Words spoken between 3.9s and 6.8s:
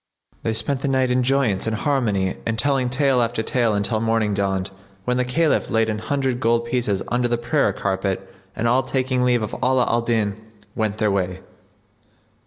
morning dawned, when the Caliph laid an hundred gold